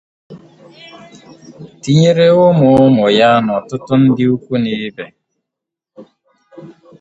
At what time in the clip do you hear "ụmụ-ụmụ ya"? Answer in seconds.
2.45-3.29